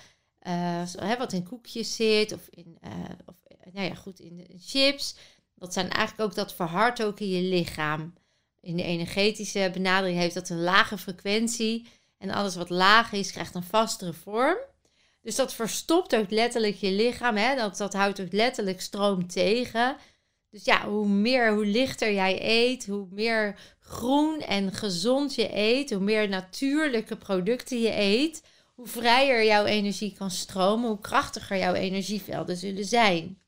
uh, 0.42 1.16
wat 1.18 1.32
in 1.32 1.44
koekjes 1.44 1.96
zit 1.96 2.32
of 2.32 2.48
in, 2.50 2.78
uh, 2.84 2.90
of, 3.26 3.36
nou 3.72 3.86
ja, 3.86 3.94
goed, 3.94 4.20
in 4.20 4.60
chips. 4.60 5.16
Dat 5.58 5.72
zijn 5.72 5.90
eigenlijk 5.90 6.30
ook 6.30 6.36
dat 6.36 6.54
verhardt 6.54 7.02
ook 7.02 7.20
in 7.20 7.28
je 7.28 7.42
lichaam. 7.42 8.14
In 8.60 8.76
de 8.76 8.82
energetische 8.82 9.70
benadering 9.72 10.18
heeft 10.18 10.34
dat 10.34 10.48
een 10.48 10.62
lage 10.62 10.98
frequentie. 10.98 11.86
En 12.18 12.30
alles 12.30 12.56
wat 12.56 12.70
laag 12.70 13.12
is, 13.12 13.32
krijgt 13.32 13.54
een 13.54 13.62
vastere 13.62 14.12
vorm. 14.12 14.56
Dus 15.22 15.36
dat 15.36 15.54
verstopt 15.54 16.16
ook 16.16 16.30
letterlijk 16.30 16.76
je 16.76 16.90
lichaam. 16.90 17.36
Hè? 17.36 17.56
Dat, 17.56 17.76
dat 17.76 17.92
houdt 17.92 18.20
ook 18.20 18.32
letterlijk 18.32 18.80
stroom 18.80 19.26
tegen. 19.26 19.96
Dus 20.50 20.64
ja, 20.64 20.88
hoe 20.88 21.08
meer, 21.08 21.54
hoe 21.54 21.66
lichter 21.66 22.12
jij 22.12 22.38
eet, 22.42 22.86
hoe 22.86 23.06
meer 23.10 23.58
groen 23.80 24.40
en 24.40 24.72
gezond 24.72 25.34
je 25.34 25.56
eet, 25.56 25.90
hoe 25.90 26.02
meer 26.02 26.28
natuurlijke 26.28 27.16
producten 27.16 27.80
je 27.80 27.96
eet, 27.96 28.42
hoe 28.74 28.86
vrijer 28.86 29.44
jouw 29.44 29.64
energie 29.64 30.14
kan 30.18 30.30
stromen, 30.30 30.88
hoe 30.88 31.00
krachtiger 31.00 31.58
jouw 31.58 31.74
energievelden 31.74 32.56
zullen 32.56 32.84
zijn. 32.84 33.38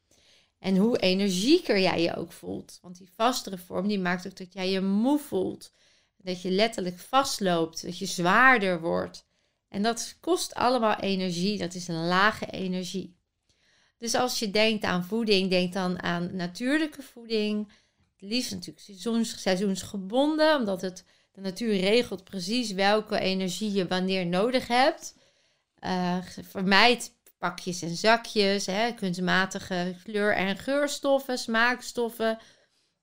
En 0.61 0.77
hoe 0.77 0.99
energieker 0.99 1.81
jij 1.81 2.03
je 2.03 2.17
ook 2.17 2.33
voelt. 2.33 2.79
Want 2.83 2.99
die 2.99 3.11
vastere 3.15 3.59
vorm 3.59 3.89
die 3.89 3.99
maakt 3.99 4.27
ook 4.27 4.37
dat 4.37 4.53
jij 4.53 4.71
je 4.71 4.81
moe 4.81 5.19
voelt. 5.19 5.73
Dat 6.17 6.43
je 6.43 6.51
letterlijk 6.51 6.99
vastloopt, 6.99 7.83
dat 7.83 7.99
je 7.99 8.07
zwaarder 8.07 8.81
wordt. 8.81 9.27
En 9.69 9.83
dat 9.83 10.17
kost 10.21 10.55
allemaal 10.55 10.97
energie. 10.97 11.59
Dat 11.59 11.75
is 11.75 11.89
een 11.89 12.07
lage 12.07 12.47
energie. 12.47 13.17
Dus 13.99 14.15
als 14.15 14.39
je 14.39 14.51
denkt 14.51 14.85
aan 14.85 15.05
voeding, 15.05 15.51
denk 15.51 15.73
dan 15.73 16.03
aan 16.03 16.37
natuurlijke 16.37 17.03
voeding. 17.03 17.73
Het 18.19 18.31
liefst 18.31 18.51
natuurlijk 18.51 18.85
seizoens, 18.85 19.43
seizoensgebonden, 19.43 20.57
omdat 20.57 20.81
het, 20.81 21.05
de 21.33 21.41
natuur 21.41 21.77
regelt 21.77 22.25
precies 22.25 22.73
welke 22.73 23.19
energie 23.19 23.73
je 23.73 23.87
wanneer 23.87 24.27
nodig 24.27 24.67
hebt. 24.67 25.15
Uh, 25.85 26.19
vermijd 26.27 27.13
pakjes 27.41 27.83
en 27.83 27.97
zakjes, 27.97 28.67
hè, 28.67 28.93
kunstmatige 28.93 29.97
kleur- 30.05 30.37
en 30.37 30.57
geurstoffen, 30.57 31.39
smaakstoffen, 31.39 32.39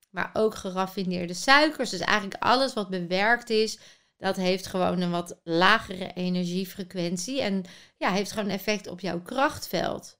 maar 0.09 0.29
ook 0.33 0.55
geraffineerde 0.55 1.33
suikers. 1.33 1.89
Dus 1.89 1.99
eigenlijk 1.99 2.43
alles 2.43 2.73
wat 2.73 2.89
bewerkt 2.89 3.49
is, 3.49 3.79
dat 4.17 4.35
heeft 4.35 4.67
gewoon 4.67 5.01
een 5.01 5.11
wat 5.11 5.39
lagere 5.43 6.13
energiefrequentie 6.13 7.41
en 7.41 7.63
ja, 7.97 8.11
heeft 8.11 8.31
gewoon 8.31 8.49
effect 8.49 8.87
op 8.87 8.99
jouw 8.99 9.21
krachtveld. 9.21 10.19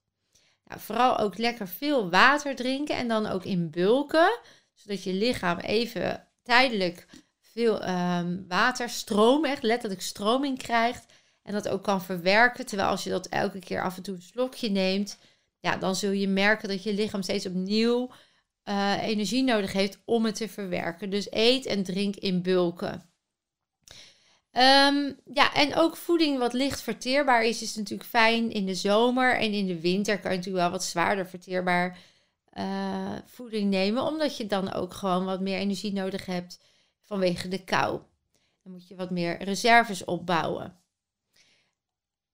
Nou, 0.64 0.80
vooral 0.80 1.18
ook 1.18 1.38
lekker 1.38 1.68
veel 1.68 2.10
water 2.10 2.56
drinken 2.56 2.96
en 2.96 3.08
dan 3.08 3.26
ook 3.26 3.44
in 3.44 3.70
bulken, 3.70 4.40
zodat 4.74 5.02
je 5.02 5.12
lichaam 5.12 5.58
even 5.58 6.28
tijdelijk 6.42 7.06
veel 7.40 7.88
um, 7.88 8.44
water, 8.48 8.88
stroom, 8.88 9.44
echt 9.44 9.62
letterlijk 9.62 10.02
stroming 10.02 10.58
krijgt. 10.58 11.12
En 11.48 11.54
dat 11.54 11.68
ook 11.68 11.82
kan 11.82 12.02
verwerken. 12.02 12.66
Terwijl 12.66 12.88
als 12.88 13.04
je 13.04 13.10
dat 13.10 13.26
elke 13.26 13.58
keer 13.58 13.82
af 13.82 13.96
en 13.96 14.02
toe 14.02 14.14
een 14.14 14.22
slokje 14.22 14.70
neemt, 14.70 15.18
ja, 15.60 15.76
dan 15.76 15.96
zul 15.96 16.10
je 16.10 16.28
merken 16.28 16.68
dat 16.68 16.82
je 16.82 16.94
lichaam 16.94 17.22
steeds 17.22 17.46
opnieuw 17.46 18.10
uh, 18.64 19.02
energie 19.02 19.42
nodig 19.42 19.72
heeft 19.72 19.98
om 20.04 20.24
het 20.24 20.34
te 20.34 20.48
verwerken. 20.48 21.10
Dus 21.10 21.26
eet 21.30 21.66
en 21.66 21.82
drink 21.82 22.16
in 22.16 22.42
bulken. 22.42 23.10
Um, 24.52 25.16
ja, 25.32 25.54
en 25.54 25.74
ook 25.74 25.96
voeding 25.96 26.38
wat 26.38 26.52
licht 26.52 26.80
verteerbaar 26.80 27.44
is, 27.44 27.62
is 27.62 27.76
natuurlijk 27.76 28.08
fijn 28.08 28.50
in 28.50 28.66
de 28.66 28.74
zomer. 28.74 29.38
En 29.38 29.52
in 29.52 29.66
de 29.66 29.80
winter 29.80 30.18
kan 30.18 30.30
je 30.30 30.36
natuurlijk 30.36 30.64
wel 30.64 30.72
wat 30.72 30.84
zwaarder 30.84 31.28
verteerbaar 31.28 31.98
uh, 32.54 33.16
voeding 33.24 33.70
nemen. 33.70 34.02
Omdat 34.02 34.36
je 34.36 34.46
dan 34.46 34.72
ook 34.72 34.94
gewoon 34.94 35.24
wat 35.24 35.40
meer 35.40 35.58
energie 35.58 35.92
nodig 35.92 36.26
hebt 36.26 36.60
vanwege 37.02 37.48
de 37.48 37.64
kou. 37.64 38.00
Dan 38.62 38.72
moet 38.72 38.88
je 38.88 38.94
wat 38.94 39.10
meer 39.10 39.42
reserves 39.42 40.04
opbouwen. 40.04 40.86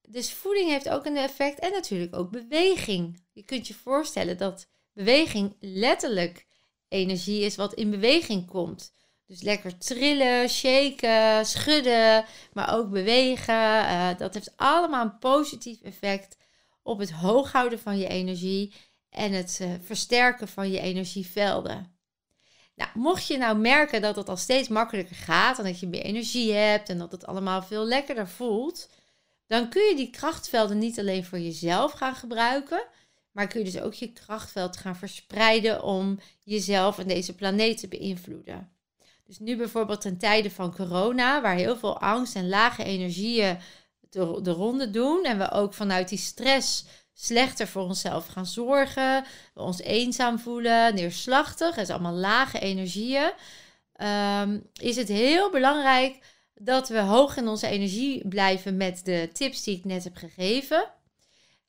Dus 0.07 0.33
voeding 0.33 0.71
heeft 0.71 0.89
ook 0.89 1.05
een 1.05 1.17
effect 1.17 1.59
en 1.59 1.73
natuurlijk 1.73 2.17
ook 2.17 2.31
beweging. 2.31 3.23
Je 3.33 3.43
kunt 3.43 3.69
je 3.69 3.75
voorstellen 3.75 4.37
dat 4.37 4.67
beweging 4.93 5.57
letterlijk 5.61 6.47
energie 6.89 7.45
is 7.45 7.57
wat 7.57 7.75
in 7.75 7.91
beweging 7.91 8.47
komt. 8.47 8.93
Dus 9.27 9.43
lekker 9.43 9.79
trillen, 9.79 10.49
shaken, 10.49 11.47
schudden, 11.47 12.25
maar 12.53 12.75
ook 12.75 12.91
bewegen. 12.91 13.55
Uh, 13.55 14.09
dat 14.19 14.35
heeft 14.35 14.53
allemaal 14.57 15.05
een 15.05 15.19
positief 15.19 15.81
effect 15.83 16.37
op 16.83 16.99
het 16.99 17.11
hooghouden 17.11 17.79
van 17.79 17.99
je 17.99 18.09
energie 18.09 18.73
en 19.11 19.33
het 19.33 19.59
uh, 19.63 19.69
versterken 19.81 20.49
van 20.49 20.71
je 20.71 20.81
energievelden. 20.81 21.93
Nou, 22.75 22.91
mocht 22.95 23.27
je 23.27 23.37
nou 23.37 23.59
merken 23.59 24.03
dat 24.03 24.17
het 24.17 24.29
al 24.29 24.37
steeds 24.37 24.69
makkelijker 24.69 25.17
gaat 25.17 25.59
en 25.59 25.65
dat 25.65 25.81
je 25.81 25.87
meer 25.87 26.03
energie 26.03 26.53
hebt 26.53 26.89
en 26.89 26.99
dat 26.99 27.13
het 27.13 27.27
allemaal 27.27 27.63
veel 27.63 27.85
lekkerder 27.85 28.29
voelt, 28.29 28.89
dan 29.47 29.69
kun 29.69 29.83
je 29.83 29.97
die 29.97 30.11
krachtvelden 30.11 30.79
niet 30.79 30.99
alleen 30.99 31.25
voor 31.25 31.39
jezelf 31.39 31.93
gaan 31.93 32.15
gebruiken, 32.15 32.87
maar 33.33 33.47
kun 33.47 33.59
je 33.59 33.71
dus 33.71 33.81
ook 33.81 33.95
je 33.95 34.13
krachtveld 34.13 34.77
gaan 34.77 34.97
verspreiden 34.97 35.83
om 35.83 36.19
jezelf 36.43 36.99
en 36.99 37.07
deze 37.09 37.35
planeet 37.35 37.79
te 37.79 37.89
beïnvloeden. 37.89 38.73
Dus 39.27 39.39
nu 39.39 39.57
bijvoorbeeld 39.57 40.05
in 40.05 40.19
tijden 40.19 40.51
van 40.51 40.75
corona, 40.75 41.41
waar 41.41 41.57
heel 41.57 41.77
veel 41.77 42.01
angst 42.01 42.35
en 42.35 42.49
lage 42.49 42.85
energieën 42.85 43.59
de, 44.11 44.39
de 44.43 44.51
ronde 44.51 44.91
doen 44.91 45.25
en 45.25 45.39
we 45.39 45.51
ook 45.51 45.75
vanuit 45.75 46.09
die 46.09 46.19
stress 46.19 46.85
slechter 47.15 47.69
voor 47.69 47.83
onszelf 47.83 48.27
gaan 48.27 48.47
zorgen, 48.47 49.25
we 49.55 49.61
ons 49.61 49.81
eenzaam 49.81 50.39
voelen, 50.39 50.95
neerslachtig, 50.95 51.75
het 51.75 51.89
is 51.89 51.95
allemaal 51.95 52.15
lage 52.15 52.59
energieën, 52.59 53.33
um, 54.43 54.71
is 54.81 54.97
het 54.97 55.09
heel 55.09 55.51
belangrijk 55.51 56.19
dat 56.65 56.89
we 56.89 56.99
hoog 56.99 57.37
in 57.37 57.49
onze 57.49 57.67
energie 57.67 58.29
blijven 58.29 58.77
met 58.77 59.05
de 59.05 59.29
tips 59.33 59.63
die 59.65 59.77
ik 59.77 59.85
net 59.85 60.05
heb 60.05 60.17
gegeven. 60.17 60.91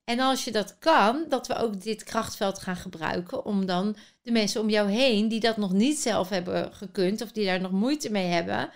En 0.03 0.19
als 0.19 0.43
je 0.43 0.51
dat 0.51 0.77
kan, 0.77 1.25
dat 1.29 1.47
we 1.47 1.55
ook 1.55 1.81
dit 1.81 2.03
krachtveld 2.03 2.59
gaan 2.59 2.75
gebruiken 2.75 3.45
om 3.45 3.65
dan 3.65 3.95
de 4.21 4.31
mensen 4.31 4.61
om 4.61 4.69
jou 4.69 4.89
heen 4.89 5.27
die 5.27 5.39
dat 5.39 5.57
nog 5.57 5.73
niet 5.73 5.99
zelf 5.99 6.29
hebben 6.29 6.73
gekund 6.73 7.21
of 7.21 7.31
die 7.31 7.45
daar 7.45 7.61
nog 7.61 7.71
moeite 7.71 8.11
mee 8.11 8.27
hebben, 8.27 8.69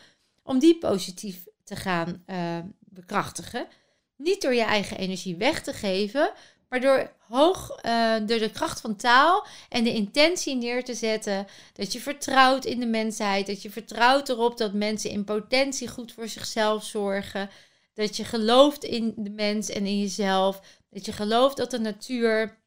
om 0.44 0.60
die 0.60 0.78
positief 0.78 1.44
te 1.64 1.76
gaan 1.76 2.24
uh, 2.28 2.58
bekrachtigen. 2.80 3.68
Niet 4.16 4.42
door 4.42 4.54
je 4.54 4.64
eigen 4.64 4.98
energie 4.98 5.36
weg 5.36 5.62
te 5.62 5.74
geven, 5.74 6.32
maar 6.70 6.82
door 6.82 7.12
hoog, 7.30 7.80
uh, 7.86 8.16
door 8.26 8.40
de 8.40 8.52
kracht 8.52 8.82
van 8.82 8.96
taal 8.96 9.46
en 9.70 9.84
de 9.84 9.94
intentie 9.94 10.56
neer 10.56 10.84
te 10.84 10.94
zetten. 10.94 11.48
Dat 11.74 11.94
je 11.94 12.00
vertrouwt 12.00 12.66
in 12.66 12.80
de 12.80 12.86
mensheid. 12.86 13.48
Dat 13.48 13.62
je 13.62 13.72
vertrouwt 13.72 14.30
erop 14.30 14.58
dat 14.58 14.74
mensen 14.74 15.10
in 15.10 15.24
potentie 15.24 15.88
goed 15.88 16.12
voor 16.12 16.28
zichzelf 16.28 16.84
zorgen. 16.84 17.50
Dat 17.94 18.18
je 18.18 18.24
gelooft 18.24 18.84
in 18.84 19.14
de 19.18 19.30
mens 19.30 19.70
en 19.70 19.86
in 19.86 20.00
jezelf. 20.00 20.62
Dat 20.90 21.06
je 21.06 21.12
gelooft 21.12 21.58
dat 21.58 21.72
de 21.72 21.80
natuur 21.80 22.58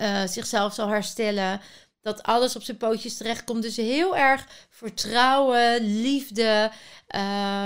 uh, 0.00 0.26
zichzelf 0.26 0.74
zal 0.74 0.88
herstellen. 0.88 1.60
Dat 2.00 2.22
alles 2.22 2.56
op 2.56 2.62
zijn 2.62 2.76
pootjes 2.76 3.16
terechtkomt. 3.16 3.62
Dus 3.62 3.76
heel 3.76 4.16
erg 4.16 4.46
vertrouwen, 4.70 6.00
liefde. 6.00 6.70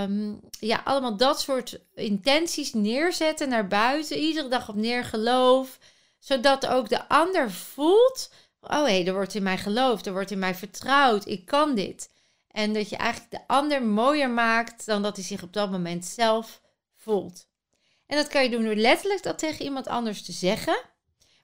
Um, 0.02 0.40
ja, 0.60 0.80
allemaal 0.84 1.16
dat 1.16 1.40
soort 1.40 1.80
intenties 1.94 2.72
neerzetten 2.72 3.48
naar 3.48 3.68
buiten. 3.68 4.18
Iedere 4.18 4.48
dag 4.48 4.68
op 4.68 4.74
neer 4.74 5.04
geloof. 5.04 5.78
Zodat 6.18 6.66
ook 6.66 6.88
de 6.88 7.08
ander 7.08 7.50
voelt. 7.50 8.32
Oh 8.60 8.70
hé, 8.70 8.78
hey, 8.78 9.06
er 9.06 9.12
wordt 9.12 9.34
in 9.34 9.42
mij 9.42 9.58
geloofd. 9.58 10.06
Er 10.06 10.12
wordt 10.12 10.30
in 10.30 10.38
mij 10.38 10.54
vertrouwd. 10.54 11.26
Ik 11.26 11.44
kan 11.44 11.74
dit. 11.74 12.10
En 12.48 12.72
dat 12.72 12.88
je 12.88 12.96
eigenlijk 12.96 13.30
de 13.30 13.46
ander 13.46 13.82
mooier 13.82 14.30
maakt 14.30 14.86
dan 14.86 15.02
dat 15.02 15.16
hij 15.16 15.24
zich 15.24 15.42
op 15.42 15.52
dat 15.52 15.70
moment 15.70 16.04
zelf 16.04 16.60
voelt. 16.94 17.46
En 18.06 18.16
dat 18.16 18.28
kan 18.28 18.42
je 18.42 18.50
doen 18.50 18.64
door 18.64 18.74
letterlijk 18.74 19.22
dat 19.22 19.38
tegen 19.38 19.64
iemand 19.64 19.86
anders 19.86 20.22
te 20.22 20.32
zeggen. 20.32 20.80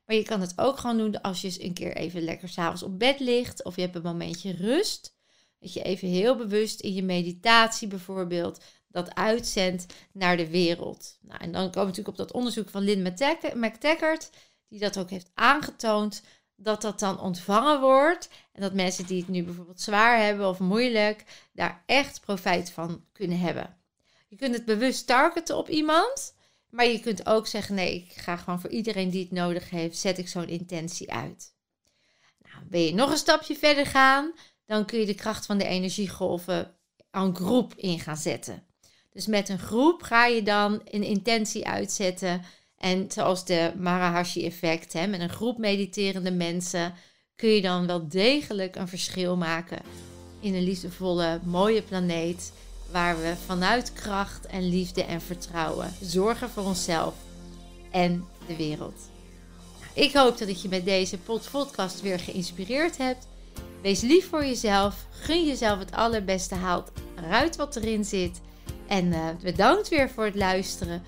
Maar 0.07 0.17
je 0.17 0.23
kan 0.23 0.41
het 0.41 0.59
ook 0.59 0.79
gewoon 0.79 0.97
doen 0.97 1.21
als 1.21 1.41
je 1.41 1.65
een 1.65 1.75
keer 1.75 1.97
even 1.97 2.23
lekker 2.23 2.49
s'avonds 2.49 2.83
op 2.83 2.99
bed 2.99 3.21
ligt. 3.21 3.65
Of 3.65 3.77
je 3.77 3.81
hebt 3.81 3.95
een 3.95 4.03
momentje 4.03 4.53
rust. 4.53 5.17
Dat 5.59 5.73
je 5.73 5.83
even 5.83 6.09
heel 6.09 6.37
bewust 6.37 6.81
in 6.81 6.95
je 6.95 7.03
meditatie 7.03 7.89
bijvoorbeeld 7.89 8.65
dat 8.89 9.15
uitzendt 9.15 9.87
naar 10.13 10.37
de 10.37 10.51
wereld. 10.51 11.19
Nou, 11.21 11.41
en 11.41 11.53
dan 11.53 11.63
komen 11.63 11.73
we 11.73 11.87
natuurlijk 11.87 12.09
op 12.09 12.17
dat 12.17 12.33
onderzoek 12.33 12.71
van 12.71 12.83
Lynn 12.83 13.15
McTaggart, 13.55 14.31
die 14.69 14.79
dat 14.79 14.99
ook 14.99 15.11
heeft 15.11 15.31
aangetoond, 15.35 16.23
dat 16.57 16.83
dat 16.83 16.99
dan 16.99 17.21
ontvangen 17.21 17.81
wordt. 17.81 18.29
En 18.53 18.61
dat 18.61 18.75
mensen 18.75 19.07
die 19.07 19.21
het 19.21 19.29
nu 19.29 19.43
bijvoorbeeld 19.43 19.81
zwaar 19.81 20.19
hebben 20.23 20.49
of 20.49 20.59
moeilijk, 20.59 21.25
daar 21.53 21.83
echt 21.87 22.21
profijt 22.21 22.71
van 22.71 23.05
kunnen 23.13 23.39
hebben. 23.39 23.77
Je 24.29 24.37
kunt 24.37 24.55
het 24.55 24.65
bewust 24.65 25.07
targeten 25.07 25.57
op 25.57 25.69
iemand. 25.69 26.35
Maar 26.75 26.87
je 26.87 27.01
kunt 27.01 27.27
ook 27.27 27.47
zeggen: 27.47 27.75
nee, 27.75 27.95
ik 27.95 28.13
ga 28.13 28.37
gewoon 28.37 28.61
voor 28.61 28.71
iedereen 28.71 29.11
die 29.11 29.23
het 29.23 29.33
nodig 29.33 29.71
heeft, 29.71 29.99
zet 29.99 30.19
ik 30.19 30.29
zo'n 30.29 30.49
intentie 30.49 31.13
uit. 31.13 31.55
Nou, 32.39 32.65
ben 32.65 32.81
je 32.81 32.95
nog 32.95 33.11
een 33.11 33.17
stapje 33.17 33.57
verder 33.57 33.87
gaan, 33.87 34.33
dan 34.67 34.85
kun 34.85 34.99
je 34.99 35.07
de 35.07 35.15
kracht 35.15 35.47
van 35.47 35.59
de 35.59 35.65
energiegolven 35.65 36.77
aan 37.11 37.37
groep 37.37 37.75
in 37.75 38.01
gaan 38.01 38.17
zetten. 38.17 38.67
Dus 39.11 39.27
met 39.27 39.49
een 39.49 39.59
groep 39.59 40.03
ga 40.03 40.27
je 40.27 40.43
dan 40.43 40.81
een 40.85 41.03
intentie 41.03 41.67
uitzetten. 41.67 42.43
En 42.85 43.07
zoals 43.09 43.45
de 43.45 43.73
Marahashi-effect, 43.77 44.95
met 44.95 45.21
een 45.21 45.29
groep 45.29 45.59
mediterende 45.59 46.31
mensen, 46.31 46.95
kun 47.37 47.49
je 47.49 47.61
dan 47.61 47.87
wel 47.87 48.09
degelijk 48.09 48.77
een 48.77 48.89
verschil 48.89 49.37
maken 49.37 49.79
in 50.41 50.55
een 50.55 50.63
liefdevolle, 50.63 51.41
mooie 51.45 51.83
planeet 51.83 52.53
waar 52.91 53.21
we 53.21 53.35
vanuit 53.47 53.93
kracht 53.93 54.47
en 54.47 54.69
liefde 54.69 55.05
en 55.05 55.21
vertrouwen 55.21 55.93
zorgen 56.01 56.51
voor 56.51 56.65
onszelf 56.65 57.15
en 57.91 58.25
de 58.47 58.57
wereld. 58.57 59.11
Nou, 59.81 60.07
ik 60.07 60.13
hoop 60.13 60.39
dat 60.39 60.63
je 60.63 60.69
met 60.69 60.85
deze 60.85 61.19
podcast 61.51 62.01
weer 62.01 62.19
geïnspireerd 62.19 62.97
hebt. 62.97 63.27
Wees 63.83 64.01
lief 64.01 64.29
voor 64.29 64.45
jezelf. 64.45 65.07
Gun 65.11 65.47
jezelf 65.47 65.79
het 65.79 65.93
allerbeste. 65.93 66.55
Haal 66.55 66.85
eruit 67.17 67.57
wat 67.57 67.77
erin 67.77 68.05
zit. 68.05 68.41
En 68.89 69.07
uh, 69.07 69.29
bedankt 69.43 69.89
weer 69.89 70.11
voor 70.11 70.25
het 70.25 70.35
luisteren 70.35 71.03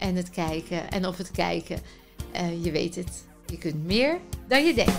en 0.00 0.16
het 0.16 0.30
kijken. 0.30 0.90
En 0.90 1.06
of 1.06 1.16
het 1.16 1.30
kijken, 1.30 1.78
uh, 2.34 2.64
je 2.64 2.70
weet 2.70 2.94
het. 2.94 3.24
Je 3.46 3.58
kunt 3.58 3.84
meer 3.84 4.18
dan 4.48 4.64
je 4.64 4.74
denkt. 4.74 4.98